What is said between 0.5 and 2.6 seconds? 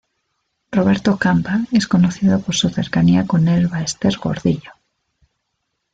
Roberto Campa es conocido por